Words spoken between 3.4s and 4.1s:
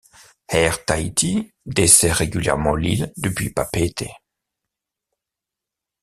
Papeete.